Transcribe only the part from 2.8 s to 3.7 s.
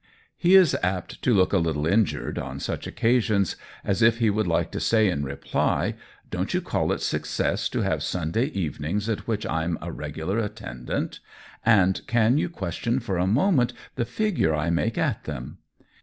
occasions,